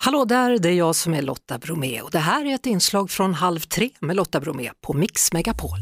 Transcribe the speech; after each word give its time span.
Hallå 0.00 0.24
där, 0.24 0.58
det 0.58 0.68
är 0.68 0.72
jag 0.72 0.96
som 0.96 1.14
är 1.14 1.22
Lotta 1.22 1.58
Bromé 1.58 2.00
och 2.00 2.10
det 2.10 2.18
här 2.18 2.44
är 2.44 2.54
ett 2.54 2.66
inslag 2.66 3.10
från 3.10 3.34
Halv 3.34 3.60
tre 3.60 3.90
med 4.00 4.16
Lotta 4.16 4.40
Bromé 4.40 4.70
på 4.80 4.92
Mix 4.92 5.32
Megapol. 5.32 5.78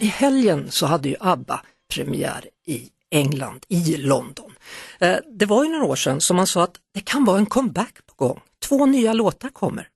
I 0.00 0.06
helgen 0.06 0.70
så 0.70 0.86
hade 0.86 1.08
ju 1.08 1.16
ABBA 1.20 1.60
premiär 1.94 2.48
i 2.66 2.88
England, 3.10 3.64
i 3.68 3.96
London. 3.96 4.52
Eh, 4.98 5.16
det 5.38 5.46
var 5.46 5.64
ju 5.64 5.70
några 5.70 5.84
år 5.84 5.96
sedan 5.96 6.20
som 6.20 6.36
man 6.36 6.46
sa 6.46 6.64
att 6.64 6.76
det 6.94 7.00
kan 7.00 7.24
vara 7.24 7.38
en 7.38 7.46
comeback 7.46 8.06
på 8.06 8.14
gång. 8.26 8.40
Två 8.68 8.86
nya 8.86 9.12
låtar 9.12 9.48
kommer. 9.48 9.88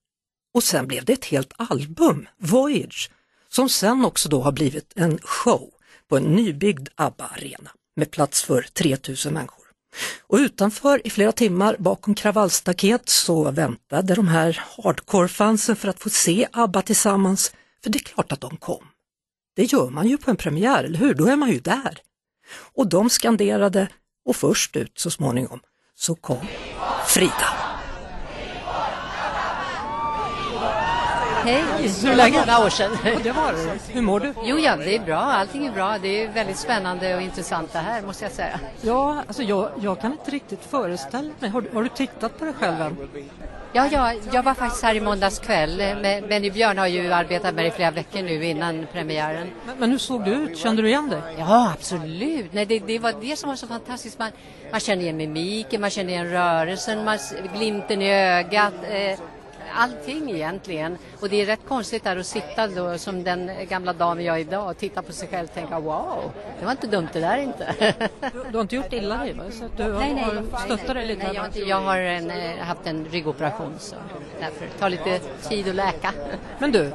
Och 0.54 0.62
sen 0.62 0.86
blev 0.86 1.04
det 1.04 1.12
ett 1.12 1.24
helt 1.24 1.52
album, 1.56 2.28
Voyage, 2.38 3.10
som 3.48 3.68
sen 3.68 4.04
också 4.04 4.28
då 4.28 4.42
har 4.42 4.52
blivit 4.52 4.92
en 4.96 5.18
show 5.22 5.70
på 6.08 6.16
en 6.16 6.24
nybyggd 6.24 6.88
ABBA-arena 6.94 7.70
med 7.96 8.10
plats 8.10 8.42
för 8.42 8.62
3000 8.62 9.34
människor. 9.34 9.67
Och 10.26 10.38
utanför 10.38 11.06
i 11.06 11.10
flera 11.10 11.32
timmar 11.32 11.76
bakom 11.78 12.14
kravallstaket 12.14 13.08
så 13.08 13.50
väntade 13.50 14.14
de 14.14 14.28
här 14.28 14.64
hardcore-fansen 14.76 15.76
för 15.76 15.88
att 15.88 16.02
få 16.02 16.10
se 16.10 16.48
ABBA 16.52 16.82
tillsammans, 16.82 17.52
för 17.82 17.90
det 17.90 17.98
är 17.98 18.04
klart 18.04 18.32
att 18.32 18.40
de 18.40 18.56
kom. 18.56 18.84
Det 19.56 19.64
gör 19.64 19.90
man 19.90 20.08
ju 20.08 20.18
på 20.18 20.30
en 20.30 20.36
premiär, 20.36 20.84
eller 20.84 20.98
hur? 20.98 21.14
Då 21.14 21.26
är 21.26 21.36
man 21.36 21.50
ju 21.50 21.60
där. 21.60 21.98
Och 22.74 22.88
de 22.88 23.10
skanderade 23.10 23.88
och 24.24 24.36
först 24.36 24.76
ut 24.76 24.98
så 24.98 25.10
småningom 25.10 25.60
så 25.94 26.14
kom 26.14 26.46
Frida. 27.06 27.57
Hej, 31.52 31.88
Hur 32.02 32.10
är 32.10 32.16
läget? 32.16 32.46
några 32.46 32.64
år 32.64 32.68
sedan. 32.70 32.90
Det 33.22 33.32
var 33.32 33.52
det. 33.52 33.92
Hur 33.92 34.02
mår 34.02 34.20
du? 34.20 34.34
Jo, 34.44 34.58
ja, 34.58 34.76
det 34.76 34.96
är 34.96 35.00
bra. 35.00 35.16
Allting 35.18 35.66
är 35.66 35.72
bra. 35.72 35.98
Det 36.02 36.22
är 36.24 36.28
väldigt 36.28 36.56
spännande 36.58 37.14
och 37.16 37.22
intressant 37.22 37.72
det 37.72 37.78
här, 37.78 38.02
måste 38.02 38.24
jag 38.24 38.32
säga. 38.32 38.60
Ja, 38.82 39.22
alltså 39.26 39.42
jag, 39.42 39.70
jag 39.80 40.00
kan 40.00 40.12
inte 40.12 40.30
riktigt 40.30 40.64
föreställa 40.70 41.30
mig. 41.40 41.50
Har, 41.50 41.60
du- 41.60 41.70
har 41.74 41.82
du 41.82 41.88
tittat 41.88 42.38
på 42.38 42.44
det 42.44 42.52
själv 42.52 42.80
än? 42.80 42.96
Ja, 43.72 43.88
ja, 43.92 44.12
jag 44.32 44.42
var 44.42 44.54
faktiskt 44.54 44.82
här 44.82 44.94
i 44.94 45.00
måndags 45.00 45.38
kväll. 45.38 45.76
Men 46.02 46.28
Benny 46.28 46.50
Björn 46.50 46.78
har 46.78 46.86
ju 46.86 47.12
arbetat 47.12 47.54
med 47.54 47.64
det 47.64 47.68
i 47.68 47.70
flera 47.70 47.90
veckor 47.90 48.22
nu 48.22 48.44
innan 48.44 48.86
premiären. 48.92 49.50
Men, 49.66 49.76
men 49.78 49.90
hur 49.90 49.98
såg 49.98 50.24
du 50.24 50.30
ut? 50.30 50.58
Kände 50.58 50.82
du 50.82 50.88
igen 50.88 51.08
dig? 51.08 51.20
Ja, 51.38 51.72
absolut. 51.78 52.52
Nej, 52.52 52.66
det, 52.66 52.78
det 52.78 52.98
var 52.98 53.14
det 53.20 53.36
som 53.38 53.48
var 53.48 53.56
så 53.56 53.66
fantastiskt. 53.66 54.18
Man, 54.18 54.30
man 54.70 54.80
känner 54.80 55.02
igen 55.02 55.16
mimiken, 55.16 55.80
man 55.80 55.90
känner 55.90 56.10
igen 56.12 56.30
rörelsen, 56.30 57.04
man, 57.04 57.18
glimten 57.56 58.02
i 58.02 58.12
ögat. 58.14 58.72
Eh, 58.90 59.18
allting 59.74 60.30
egentligen. 60.30 60.98
Och 61.20 61.28
det 61.28 61.42
är 61.42 61.46
rätt 61.46 61.60
konstigt 61.68 62.04
där 62.04 62.16
att 62.16 62.26
sitta 62.26 62.66
då 62.68 62.98
som 62.98 63.24
den 63.24 63.50
gamla 63.68 63.92
damen 63.92 64.24
jag 64.24 64.36
är 64.36 64.40
idag 64.40 64.70
och 64.70 64.76
titta 64.78 65.02
på 65.02 65.12
sig 65.12 65.28
själv 65.28 65.48
och 65.48 65.54
tänka 65.54 65.80
wow, 65.80 66.30
det 66.58 66.64
var 66.64 66.72
inte 66.72 66.86
dumt 66.86 67.08
det 67.12 67.20
där 67.20 67.36
inte. 67.38 67.74
Du, 68.32 68.44
du 68.50 68.56
har 68.56 68.62
inte 68.62 68.76
gjort 68.76 68.92
illa 68.92 69.16
dig 69.18 69.32
va? 69.32 69.42
Så 69.50 69.64
att 69.64 69.76
du 69.76 69.82
har, 69.82 70.00
Nej, 70.00 70.14
nej. 70.14 70.24
har 70.52 70.58
stöttat 70.58 70.94
dig 70.96 71.06
lite? 71.06 71.26
Nej, 71.26 71.34
jag, 71.36 71.46
inte- 71.46 71.60
jag 71.60 71.80
har 71.80 71.98
en, 71.98 72.30
eh, 72.30 72.56
haft 72.58 72.86
en 72.86 73.04
ryggoperation 73.04 73.74
så 73.78 73.96
därför 74.40 74.66
tar 74.78 74.90
lite 74.90 75.18
tid 75.48 75.68
att 75.68 75.74
läka. 75.74 76.12
Men 76.58 76.72
du, 76.72 76.90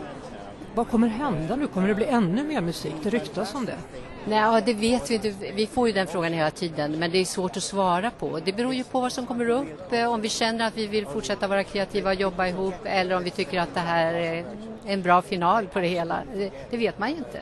vad 0.75 0.89
kommer 0.89 1.07
hända 1.07 1.55
nu? 1.55 1.67
Kommer 1.67 1.87
det 1.87 1.95
bli 1.95 2.05
ännu 2.05 2.43
mer 2.43 2.61
musik? 2.61 2.93
Det 3.03 3.09
ryktas 3.09 3.55
om 3.55 3.65
det. 3.65 3.77
Nej, 4.27 4.39
ja, 4.39 4.61
det 4.65 4.73
vet 4.73 5.11
vi 5.11 5.15
inte. 5.15 5.33
Vi 5.53 5.67
får 5.67 5.87
ju 5.87 5.93
den 5.93 6.07
frågan 6.07 6.33
hela 6.33 6.51
tiden, 6.51 6.91
men 6.99 7.11
det 7.11 7.17
är 7.17 7.25
svårt 7.25 7.57
att 7.57 7.63
svara 7.63 8.11
på. 8.11 8.39
Det 8.45 8.53
beror 8.53 8.73
ju 8.73 8.83
på 8.83 8.99
vad 8.99 9.11
som 9.11 9.25
kommer 9.25 9.49
upp, 9.49 9.93
eh, 9.93 10.13
om 10.13 10.21
vi 10.21 10.29
känner 10.29 10.67
att 10.67 10.77
vi 10.77 10.87
vill 10.87 11.05
fortsätta 11.05 11.47
vara 11.47 11.63
kreativa 11.63 12.09
och 12.09 12.15
jobba 12.15 12.47
ihop 12.47 12.75
eller 12.83 13.15
om 13.15 13.23
vi 13.23 13.29
tycker 13.29 13.59
att 13.59 13.73
det 13.73 13.79
här 13.79 14.13
är 14.13 14.45
en 14.85 15.01
bra 15.01 15.21
final 15.21 15.67
på 15.67 15.79
det 15.79 15.87
hela. 15.87 16.19
Det, 16.35 16.51
det 16.69 16.77
vet 16.77 16.99
man 16.99 17.09
ju 17.09 17.17
inte. 17.17 17.41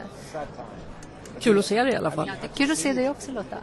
Kul 1.39 1.59
att 1.59 1.65
se 1.65 1.83
dig 1.83 1.93
i 1.93 1.95
alla 1.95 2.11
fall. 2.11 2.31
Det 2.41 2.47
är 2.47 2.57
kul 2.57 2.71
att 2.71 2.77
se 2.77 2.93
dig 2.93 3.09
också 3.09 3.31
Lotta. 3.31 3.57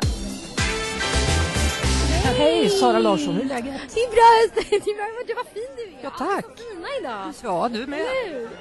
Hej 2.39 2.69
Sara 2.69 2.99
Larsson, 2.99 3.35
hur 3.35 3.45
är 3.45 3.49
läget? 3.49 3.81
Det 3.95 4.01
är 4.01 4.09
bra, 4.09 4.55
det 4.71 4.77
är 4.77 4.97
bra. 4.97 5.25
Du 5.27 5.35
var 5.35 5.45
fin 5.45 5.69
du 5.77 5.83
är. 5.83 5.99
Ja, 6.03 6.11
tack. 6.19 6.45
Fina 6.57 6.89
idag. 7.01 7.33
Ja, 7.43 7.69
du 7.69 7.87
med. 7.87 8.01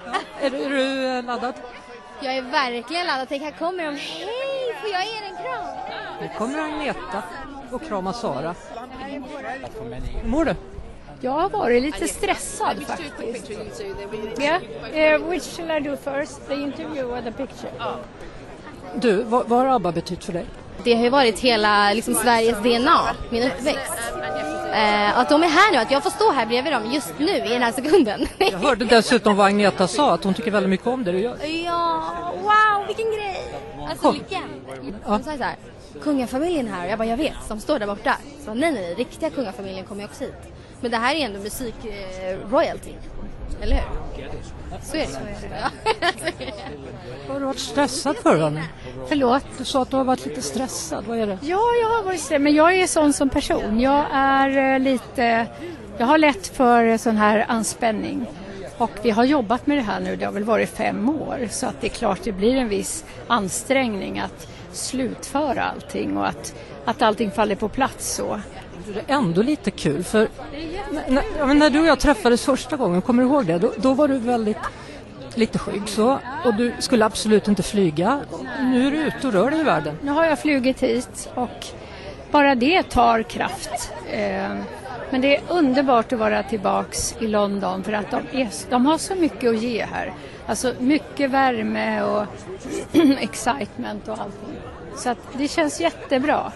Ja. 0.06 0.14
Är, 0.42 0.50
du, 0.50 0.58
är 0.58 0.70
du 0.70 1.28
laddad? 1.28 1.54
Jag 2.22 2.38
är 2.38 2.42
verkligen 2.42 3.08
laddad. 3.08 3.30
Tänk, 3.30 3.44
här 3.44 3.52
kommer 3.52 3.84
de. 3.84 3.96
Hej, 3.96 4.57
får 4.82 4.90
jag 4.90 5.06
ge 5.06 5.12
er 5.12 5.24
en 5.30 5.36
kram? 5.36 5.68
Nu 6.22 6.30
kommer 6.38 6.60
Agneta 6.60 7.24
och 7.72 7.88
krama 7.88 8.14
Sara. 8.14 8.56
Hur 10.22 10.30
mår 10.30 10.46
du? 10.46 10.56
Jag 11.22 11.32
har 11.32 11.50
varit 11.50 11.84
lite 11.84 12.08
stressad 12.08 12.84
faktiskt. 12.88 13.52
Yeah, 14.40 15.22
uh, 15.22 15.30
which 15.30 15.44
shall 15.44 15.72
I 15.72 15.80
do 15.80 15.98
first? 15.98 16.48
The 16.48 16.54
interview 16.54 17.04
or 17.04 17.22
the 17.22 17.32
picture? 17.32 17.72
Du, 18.96 19.24
vad, 19.24 19.48
vad 19.48 19.60
har 19.60 19.66
ABBA 19.66 19.92
betytt 19.92 20.24
för 20.24 20.34
dig? 20.34 20.46
Det 20.84 20.94
har 20.94 21.04
ju 21.04 21.10
varit 21.10 21.40
hela 21.40 21.94
liksom, 21.94 22.14
Sveriges 22.14 22.58
DNA, 22.58 23.00
min 23.30 23.44
uppväxt. 23.44 23.94
Eh, 24.74 25.20
att 25.20 25.30
de 25.30 25.44
är 25.44 25.48
här 25.48 25.72
nu, 25.72 25.78
att 25.78 25.92
jag 25.92 26.04
får 26.04 26.10
stå 26.10 26.32
här 26.32 26.46
bredvid 26.46 26.74
dem 26.74 26.92
just 26.92 27.14
nu 27.20 27.36
i 27.36 27.50
den 27.50 27.62
här 27.62 27.72
sekunden. 27.72 28.28
Jag 28.38 28.60
hörde 28.60 28.86
dessutom 28.86 29.36
vad 29.36 29.48
Agneta 29.48 29.88
sa, 29.88 30.14
att 30.14 30.24
hon 30.24 30.34
tycker 30.34 30.52
väldigt 30.52 30.70
mycket 30.70 30.88
om 30.88 31.04
det 31.04 31.12
du 31.12 31.20
gör. 31.20 31.38
ja, 31.66 32.34
wow, 32.42 32.88
vilken 32.88 33.06
grej! 33.06 33.37
Alltså 33.90 34.12
vilken? 34.12 34.44
De 35.06 35.24
sa 35.24 35.38
så 35.38 35.44
här, 35.44 35.56
kungafamiljen 36.04 36.68
här, 36.68 36.86
och 36.86 36.92
jag 36.92 36.98
bara 36.98 37.08
jag 37.08 37.18
vet, 37.18 37.34
de 37.48 37.60
står 37.60 37.80
där 37.80 37.88
borta. 37.88 38.18
Så 38.46 38.54
nej, 38.54 38.72
nej, 38.72 38.82
nej, 38.82 38.96
riktiga 38.96 39.30
kungafamiljen 39.30 39.86
kommer 39.86 40.02
ju 40.02 40.08
också 40.08 40.24
hit. 40.24 40.34
Men 40.82 40.92
det 40.92 40.98
här 40.98 41.16
är 41.16 41.26
ändå 41.26 41.40
musik, 41.40 41.76
eh, 41.86 42.50
royalty, 42.50 42.92
eller 43.62 43.76
hur? 43.76 43.84
Så 44.84 44.98
är 44.98 45.00
det. 45.00 45.48
Ja. 45.62 45.70
Har 47.34 47.40
du 47.40 47.46
varit 47.46 47.60
stressad 47.60 48.18
för 48.18 48.38
henne? 48.38 48.64
Förlåt. 49.08 49.44
Du 49.58 49.66
sa 49.66 49.82
att 49.82 49.90
du 49.90 49.98
har 49.98 50.04
varit 50.04 50.26
lite 50.26 50.42
stressad, 50.42 51.06
vad 51.08 51.18
är 51.20 51.28
det? 51.28 51.38
Ja, 51.42 51.62
jag 51.82 51.90
har 51.90 52.04
varit 52.04 52.20
stressad, 52.20 52.42
men 52.42 52.56
jag 52.56 52.80
är 52.80 52.88
sån 52.88 53.14
som 53.14 53.30
person. 53.30 53.80
Jag 53.80 54.06
är 54.12 54.74
eh, 54.74 54.80
lite... 54.80 55.48
Jag 55.98 56.08
har 56.08 56.18
lätt 56.18 56.48
för 56.48 56.98
sån 56.98 57.18
här 57.18 57.46
anspänning. 57.48 58.26
Och 58.78 58.92
vi 59.02 59.10
har 59.10 59.24
jobbat 59.24 59.68
med 59.68 59.78
det 59.78 59.82
här 59.82 60.00
nu, 60.00 60.16
det 60.16 60.26
har 60.26 60.32
väl 60.32 60.44
varit 60.44 60.70
fem 60.70 61.10
år. 61.10 61.48
Så 61.52 61.66
att 61.66 61.82
det 61.82 61.88
är 61.88 61.92
klart 61.92 62.20
det 62.24 62.32
blir 62.32 62.56
en 62.56 62.70
viss 62.70 63.06
ansträngning 63.28 64.20
att 64.20 64.48
slutföra 64.72 65.64
allting 65.64 66.18
och 66.18 66.28
att, 66.28 66.56
att 66.86 67.02
allting 67.02 67.32
faller 67.32 67.56
på 67.56 67.70
plats 67.70 68.16
så. 68.16 68.40
Det 68.94 69.14
är 69.14 69.18
ändå 69.18 69.42
lite 69.42 69.72
kul 69.72 70.04
för 70.04 70.28
när, 71.10 71.54
när 71.54 71.70
du 71.70 71.80
och 71.80 71.86
jag 71.86 72.00
träffades 72.00 72.46
första 72.46 72.78
gången, 72.78 73.02
kommer 73.02 73.24
du 73.24 73.30
ihåg 73.30 73.46
det? 73.46 73.58
Då, 73.58 73.72
då 73.78 73.94
var 73.94 74.08
du 74.08 74.18
väldigt 74.18 74.58
lite 75.36 75.60
skygg 75.60 75.82
så 75.86 76.20
och 76.46 76.56
du 76.56 76.74
skulle 76.80 77.06
absolut 77.06 77.48
inte 77.48 77.64
flyga. 77.64 78.20
Nu 78.62 78.88
är 78.88 78.92
du 78.92 78.98
ute 78.98 79.28
och 79.28 79.34
rör 79.34 79.52
dig 79.52 79.60
i 79.60 79.64
världen. 79.64 79.98
Nu 80.02 80.12
har 80.12 80.26
jag 80.26 80.40
flugit 80.40 80.84
hit 80.84 81.30
och 81.36 81.66
bara 82.32 82.56
det 82.56 82.84
tar 82.84 83.24
kraft. 83.24 83.92
Eh, 84.12 84.56
Men 85.10 85.22
det 85.22 85.36
är 85.38 85.42
underbart 85.50 86.14
att 86.14 86.20
vara 86.20 86.44
tillbaks 86.44 87.16
i 87.20 87.28
London 87.28 87.84
för 87.84 87.94
att 87.94 88.12
de, 88.12 88.42
är, 88.42 88.50
de 88.70 88.86
har 88.86 88.98
så 88.98 89.16
mycket 89.16 89.50
att 89.50 89.62
ge 89.62 89.86
här. 89.94 90.14
Alltså 90.48 90.74
mycket 90.80 91.30
värme 91.30 92.02
och 92.02 92.26
excitement 93.20 94.08
och 94.08 94.14
allting. 94.20 94.56
Så 94.96 95.10
att 95.10 95.18
det 95.34 95.48
känns 95.48 95.82
jättebra. 95.82 96.52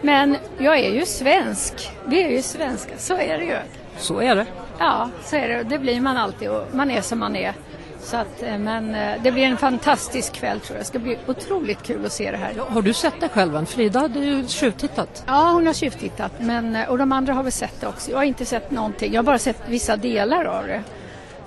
Men 0.00 0.36
jag 0.58 0.78
är 0.78 0.90
ju 0.90 1.06
svensk. 1.06 1.90
Vi 2.06 2.22
är 2.22 2.28
ju 2.30 2.42
svenska, 2.42 2.92
så 2.98 3.14
är 3.16 3.38
det 3.38 3.44
ju. 3.44 3.56
Så 3.98 4.20
är 4.20 4.34
det. 4.36 4.46
Ja, 4.78 5.08
så 5.24 5.36
är 5.36 5.48
det. 5.48 5.62
Det 5.62 5.78
blir 5.78 6.00
man 6.00 6.16
alltid 6.16 6.50
och 6.50 6.66
man 6.72 6.90
är 6.90 7.00
som 7.00 7.18
man 7.18 7.36
är. 7.36 7.52
Så 8.04 8.16
att, 8.16 8.42
eh, 8.42 8.58
men 8.58 8.94
eh, 8.94 9.22
det 9.22 9.32
blir 9.32 9.42
en 9.42 9.56
fantastisk 9.56 10.32
kväll 10.32 10.60
tror 10.60 10.76
jag. 10.76 10.80
Det 10.84 10.88
ska 10.88 10.98
bli 10.98 11.18
otroligt 11.26 11.82
kul 11.82 12.06
att 12.06 12.12
se 12.12 12.30
det 12.30 12.36
här. 12.36 12.52
Ja, 12.56 12.66
har 12.68 12.82
du 12.82 12.92
sett 12.92 13.14
det 13.20 13.28
själv 13.28 13.56
än? 13.56 13.66
Frida 13.66 14.00
hade 14.00 14.18
ju 14.18 14.48
tjuvtittat. 14.48 15.24
Ja, 15.26 15.50
hon 15.50 15.66
har 15.66 15.74
tjuvtittat 15.74 16.32
men, 16.40 16.76
eh, 16.76 16.88
och 16.88 16.98
de 16.98 17.12
andra 17.12 17.32
har 17.32 17.42
väl 17.42 17.52
sett 17.52 17.80
det 17.80 17.86
också. 17.86 18.10
Jag 18.10 18.18
har 18.18 18.24
inte 18.24 18.44
sett 18.46 18.70
någonting. 18.70 19.12
Jag 19.12 19.18
har 19.18 19.24
bara 19.24 19.38
sett 19.38 19.56
vissa 19.68 19.96
delar 19.96 20.44
av 20.44 20.66
det. 20.66 20.82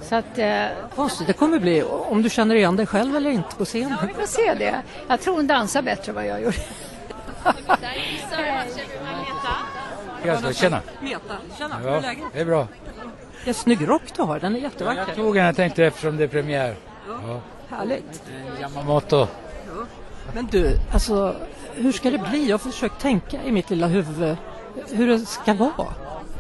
Så 0.01 0.16
att, 0.16 0.38
eh, 0.38 0.66
Konstigt 0.95 1.28
det 1.28 1.34
kommer 1.34 1.59
bli, 1.59 1.84
om 1.84 2.22
du 2.22 2.29
känner 2.29 2.56
igen 2.56 2.75
dig 2.75 2.85
själv 2.85 3.16
eller 3.16 3.29
inte 3.29 3.56
på 3.56 3.66
scenen. 3.66 3.97
vi 4.07 4.13
får 4.13 4.28
se 4.28 4.53
det. 4.53 4.81
Jag 5.07 5.22
tror 5.22 5.35
hon 5.35 5.47
dansar 5.47 5.81
bättre 5.81 6.09
än 6.09 6.16
vad 6.16 6.25
jag 6.25 6.41
gjorde. 6.41 6.57
Jaså, 10.25 10.53
tjena. 10.53 10.81
Meta, 11.01 11.19
tjena, 11.57 11.75
Ja, 11.85 12.01
det 12.34 12.39
är 12.39 12.45
bra. 12.45 12.68
En 13.48 13.54
snygg 13.54 13.88
rock 13.90 14.02
du 14.16 14.22
har, 14.22 14.40
den 14.40 14.56
är 14.56 14.60
jättevacker. 14.60 15.04
Jag 15.08 15.16
tog 15.16 15.36
den, 15.36 15.46
jag 15.46 15.56
tänkte 15.56 15.86
eftersom 15.86 16.18
det 16.18 16.24
är 16.24 16.28
premiär. 16.28 16.76
Ja. 17.08 17.42
Härligt. 17.70 18.24
Yamamoto. 18.62 19.28
Men 20.34 20.48
du, 20.52 20.72
alltså 20.94 21.36
hur 21.76 21.92
ska 21.92 22.12
det 22.12 22.18
bli? 22.18 22.50
Jag 22.50 22.54
har 22.54 22.72
försökt 22.72 23.02
tänka 23.02 23.44
i 23.44 23.52
mitt 23.52 23.70
lilla 23.70 23.88
huvud 23.88 24.38
hur 24.92 25.08
det 25.08 25.20
ska 25.20 25.54
vara. 25.54 25.88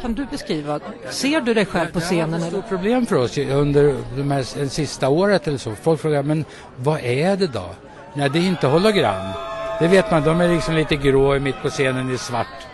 Kan 0.01 0.13
du 0.13 0.25
beskriva? 0.25 0.79
Ser 1.09 1.41
du 1.41 1.53
dig 1.53 1.65
själv 1.65 1.91
på 1.91 1.99
scenen? 1.99 2.31
Det 2.31 2.45
är 2.45 2.49
Eller? 2.49 2.59
ett 2.59 2.69
problem 2.69 3.05
för 3.05 3.15
oss 3.15 3.37
under 3.37 3.95
de 4.15 4.31
här, 4.31 4.59
det 4.59 4.69
sista 4.69 5.09
året 5.09 5.47
eller 5.47 5.57
så. 5.57 5.75
Folk 5.75 6.01
frågar, 6.01 6.23
men 6.23 6.45
vad 6.75 6.99
är 6.99 7.37
det 7.37 7.47
då? 7.47 7.69
Nej, 8.13 8.29
det 8.29 8.39
är 8.39 8.47
inte 8.47 8.67
hologram. 8.67 9.33
Det 9.79 9.87
vet 9.87 10.11
man, 10.11 10.23
de 10.23 10.41
är 10.41 10.47
liksom 10.47 10.75
lite 10.75 10.95
grå 10.95 11.39
mitt 11.39 11.61
på 11.61 11.69
scenen 11.69 12.13
i 12.13 12.17
svart. 12.17 12.67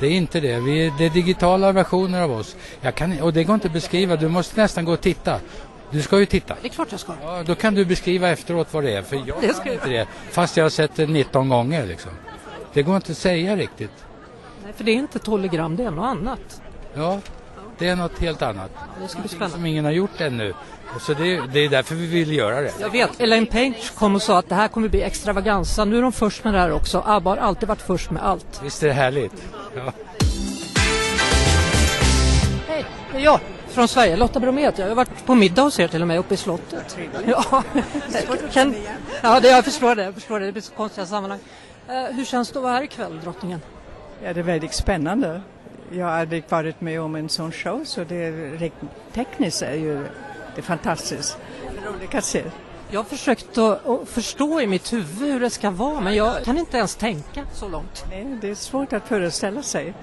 Det 0.00 0.06
är 0.06 0.10
inte 0.10 0.40
det. 0.40 0.60
Vi 0.60 0.86
är, 0.86 0.92
det 0.98 1.04
är 1.06 1.10
digitala 1.10 1.72
versioner 1.72 2.22
av 2.22 2.32
oss. 2.32 2.56
Jag 2.80 2.94
kan, 2.94 3.20
och 3.20 3.32
det 3.32 3.44
går 3.44 3.54
inte 3.54 3.66
att 3.66 3.72
beskriva, 3.72 4.16
du 4.16 4.28
måste 4.28 4.60
nästan 4.60 4.84
gå 4.84 4.92
och 4.92 5.00
titta. 5.00 5.40
Du 5.90 6.02
ska 6.02 6.18
ju 6.18 6.26
titta. 6.26 6.56
Det 6.62 6.68
är 6.68 6.72
klart 6.72 6.88
jag 6.90 7.00
ska. 7.00 7.12
Ja, 7.22 7.42
då 7.46 7.54
kan 7.54 7.74
du 7.74 7.84
beskriva 7.84 8.28
efteråt 8.28 8.74
vad 8.74 8.84
det 8.84 8.92
är, 8.92 9.02
för 9.02 9.16
jag 9.16 9.36
Det 9.40 9.64
kan 9.64 9.72
inte 9.72 9.88
det. 9.88 10.06
Fast 10.30 10.56
jag 10.56 10.64
har 10.64 10.70
sett 10.70 10.96
det 10.96 11.06
19 11.06 11.48
gånger 11.48 11.86
liksom. 11.86 12.10
Det 12.72 12.82
går 12.82 12.96
inte 12.96 13.12
att 13.12 13.18
säga 13.18 13.56
riktigt. 13.56 13.90
Nej, 14.64 14.72
för 14.72 14.84
det 14.84 14.90
är 14.90 14.94
inte 14.94 15.18
ett 15.18 15.26
hologram, 15.26 15.76
det 15.76 15.84
är 15.84 15.90
något 15.90 16.06
annat. 16.06 16.62
Ja, 16.94 17.20
det 17.78 17.88
är 17.88 17.96
något 17.96 18.18
helt 18.18 18.42
annat. 18.42 18.70
Det 19.02 19.08
ska 19.08 19.20
bli 19.20 19.28
Som 19.28 19.38
spännande. 19.38 19.68
ingen 19.68 19.84
har 19.84 19.92
gjort 19.92 20.20
ännu. 20.20 20.54
Så 21.00 21.14
det, 21.14 21.40
det 21.52 21.60
är 21.60 21.68
därför 21.68 21.94
vi 21.94 22.06
vill 22.06 22.32
göra 22.32 22.60
det. 22.60 22.72
Jag 22.80 22.90
vet, 22.90 23.20
Elaine 23.20 23.46
Paige 23.46 23.90
kom 23.94 24.14
och 24.14 24.22
sa 24.22 24.38
att 24.38 24.48
det 24.48 24.54
här 24.54 24.68
kommer 24.68 24.88
bli 24.88 25.02
extravaganza. 25.02 25.84
Nu 25.84 25.98
är 25.98 26.02
de 26.02 26.12
först 26.12 26.44
med 26.44 26.54
det 26.54 26.60
här 26.60 26.72
också. 26.72 27.02
ABBA 27.06 27.30
har 27.30 27.36
alltid 27.36 27.68
varit 27.68 27.82
först 27.82 28.10
med 28.10 28.22
allt. 28.22 28.60
Visst 28.62 28.82
är 28.82 28.86
det 28.88 28.92
härligt? 28.94 29.32
Ja. 29.76 29.92
Hej, 32.68 32.84
det 33.12 33.18
är 33.18 33.22
jag 33.22 33.40
från 33.68 33.88
Sverige, 33.88 34.16
Lotta 34.16 34.40
Bromé. 34.40 34.72
Jag 34.76 34.88
har 34.88 34.94
varit 34.94 35.26
på 35.26 35.34
middag 35.34 35.62
hos 35.62 35.80
er 35.80 35.88
till 35.88 36.02
och 36.02 36.08
med 36.08 36.18
uppe 36.18 36.34
i 36.34 36.36
slottet. 36.36 36.98
Ja, 37.26 37.62
kan, 38.52 38.74
ja 39.22 39.40
det, 39.40 39.48
jag 39.48 39.64
förstår 39.64 39.94
det. 39.94 40.04
Jag 40.04 40.14
förstår 40.14 40.40
det. 40.40 40.46
Det 40.46 40.52
blir 40.52 40.62
så 40.62 40.72
konstiga 40.72 41.06
sammanhang. 41.06 41.40
Eh, 41.88 41.94
hur 42.16 42.24
känns 42.24 42.50
det 42.50 42.58
att 42.58 42.62
vara 42.62 42.72
här 42.72 42.82
ikväll, 42.82 43.20
drottningen? 43.24 43.60
Ja, 44.24 44.32
det 44.32 44.40
är 44.40 44.44
väldigt 44.44 44.74
spännande. 44.74 45.40
Jag 45.90 46.06
har 46.06 46.12
aldrig 46.12 46.44
varit 46.48 46.80
med 46.80 47.00
om 47.00 47.14
en 47.14 47.28
sån 47.28 47.52
show 47.52 47.84
så 47.84 48.04
det 48.04 48.16
är, 48.16 48.70
tekniskt 49.12 49.62
är 49.62 49.74
ju 49.74 49.94
det 50.54 50.60
är 50.60 50.62
fantastiskt. 50.62 51.38
Roligt 51.86 52.14
att 52.14 52.24
se. 52.24 52.44
Jag 52.90 53.00
har 53.00 53.04
försökt 53.04 53.58
att, 53.58 54.08
förstå 54.08 54.60
i 54.60 54.66
mitt 54.66 54.92
huvud 54.92 55.32
hur 55.32 55.40
det 55.40 55.50
ska 55.50 55.70
vara 55.70 56.00
men 56.00 56.14
jag 56.14 56.44
kan 56.44 56.58
inte 56.58 56.76
ens 56.76 56.96
tänka 56.96 57.44
så 57.52 57.68
långt. 57.68 58.04
Nej, 58.10 58.38
det 58.40 58.50
är 58.50 58.54
svårt 58.54 58.92
att 58.92 59.08
föreställa 59.08 59.62
sig. 59.62 59.94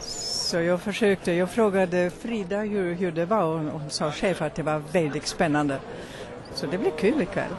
Så 0.00 0.56
jag 0.56 0.80
försökte, 0.80 1.32
jag 1.32 1.50
frågade 1.50 2.10
Frida 2.10 2.58
hur, 2.58 2.94
hur 2.94 3.12
det 3.12 3.26
var 3.26 3.42
och 3.42 3.58
hon 3.58 3.90
sa 3.90 4.12
själv 4.12 4.42
att 4.42 4.54
det 4.54 4.62
var 4.62 4.82
väldigt 4.92 5.26
spännande. 5.26 5.78
Så 6.54 6.66
det 6.66 6.78
blir 6.78 6.90
kul 6.90 7.22
ikväll. 7.22 7.50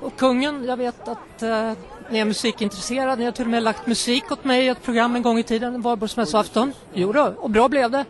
Och 0.00 0.16
kungen, 0.16 0.64
jag 0.64 0.76
vet 0.76 1.08
att 1.08 1.42
eh, 1.42 1.72
ni 2.10 2.18
är 2.18 2.24
musikintresserade. 2.24 3.16
Ni 3.16 3.24
har 3.24 3.32
till 3.32 3.44
och 3.44 3.50
med 3.50 3.62
lagt 3.62 3.86
musik 3.86 4.32
åt 4.32 4.44
mig 4.44 4.66
i 4.66 4.68
ett 4.68 4.82
program 4.82 5.16
en 5.16 5.22
gång 5.22 5.38
i 5.38 5.42
tiden, 5.42 5.82
valborgsmässoafton. 5.82 6.72
Jo 6.94 7.12
då, 7.12 7.34
och 7.36 7.50
bra 7.50 7.68
blev 7.68 7.90
det. 7.90 8.04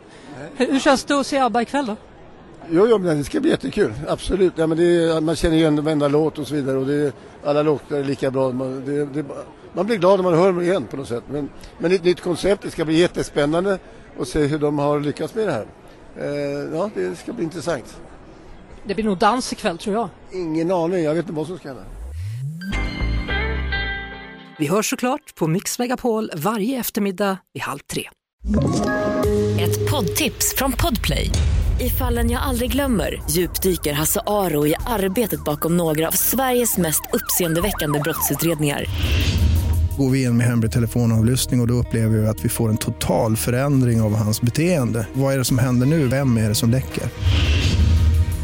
Hur, 0.56 0.72
hur 0.72 0.80
känns 0.80 1.04
det 1.04 1.14
att 1.14 1.26
se 1.26 1.38
ABBA 1.38 1.62
ikväll 1.62 1.86
då? 1.86 1.96
Jo, 2.70 2.86
jo 2.90 2.98
men 2.98 3.18
det 3.18 3.24
ska 3.24 3.40
bli 3.40 3.50
jättekul. 3.50 3.92
Absolut. 4.08 4.52
Ja, 4.56 4.66
men 4.66 4.78
är, 4.78 5.20
man 5.20 5.36
känner 5.36 5.56
igen 5.56 5.84
varenda 5.84 6.08
låt 6.08 6.38
och 6.38 6.46
så 6.46 6.54
vidare. 6.54 6.78
Och 6.78 6.86
det 6.86 7.12
alla 7.44 7.62
låtar 7.62 7.96
är 7.96 8.04
lika 8.04 8.30
bra. 8.30 8.52
Man, 8.52 8.84
det, 8.86 9.04
det, 9.04 9.24
man 9.72 9.86
blir 9.86 9.96
glad 9.96 10.18
när 10.18 10.30
man 10.30 10.38
hör 10.38 10.46
dem 10.46 10.62
igen 10.62 10.86
på 10.90 10.96
något 10.96 11.08
sätt. 11.08 11.24
Men, 11.30 11.48
men 11.78 11.92
ett 11.92 12.04
nytt 12.04 12.20
koncept. 12.20 12.62
Det 12.62 12.70
ska 12.70 12.84
bli 12.84 12.98
jättespännande 12.98 13.78
att 14.20 14.28
se 14.28 14.46
hur 14.46 14.58
de 14.58 14.78
har 14.78 15.00
lyckats 15.00 15.34
med 15.34 15.46
det 15.48 15.52
här. 15.52 15.66
Eh, 16.16 16.76
ja, 16.78 16.90
det 16.94 17.18
ska 17.18 17.32
bli 17.32 17.44
intressant. 17.44 18.00
Det 18.84 18.94
blir 18.94 19.04
nog 19.04 19.18
dans 19.18 19.52
ikväll 19.52 19.78
tror 19.78 19.96
jag. 19.96 20.08
Ingen 20.32 20.70
aning. 20.70 21.04
Jag 21.04 21.14
vet 21.14 21.24
inte 21.24 21.32
vad 21.32 21.46
som 21.46 21.58
ska 21.58 21.68
hända. 21.68 21.84
Vi 24.58 24.66
hörs 24.66 24.90
såklart 24.90 25.34
på 25.34 25.46
Mix 25.46 25.78
Megapol 25.78 26.30
varje 26.36 26.80
eftermiddag 26.80 27.38
vid 27.54 27.62
halv 27.62 27.78
tre. 27.92 28.08
Ett 29.60 29.90
poddtips 29.90 30.54
från 30.56 30.72
Podplay. 30.72 31.30
I 31.80 31.90
fallen 31.90 32.30
jag 32.30 32.42
aldrig 32.42 32.72
glömmer 32.72 33.22
djupdyker 33.30 33.92
Hasse 33.92 34.20
Aro 34.26 34.66
i 34.66 34.74
arbetet 34.86 35.44
bakom 35.44 35.76
några 35.76 36.08
av 36.08 36.12
Sveriges 36.12 36.76
mest 36.78 37.00
uppseendeväckande 37.12 38.00
brottsutredningar. 38.00 38.84
Går 39.98 40.10
vi 40.10 40.22
in 40.22 40.36
med 40.36 40.46
hemlig 40.46 40.72
telefonavlyssning 40.72 41.60
och, 41.60 41.64
och 41.64 41.68
då 41.68 41.74
upplever 41.74 42.18
vi 42.18 42.26
att 42.26 42.44
vi 42.44 42.48
får 42.48 42.68
en 42.68 42.76
total 42.76 43.36
förändring 43.36 44.00
av 44.00 44.14
hans 44.14 44.40
beteende. 44.40 45.06
Vad 45.12 45.34
är 45.34 45.38
det 45.38 45.44
som 45.44 45.58
händer 45.58 45.86
nu? 45.86 46.06
Vem 46.06 46.36
är 46.36 46.48
det 46.48 46.54
som 46.54 46.70
läcker? 46.70 47.04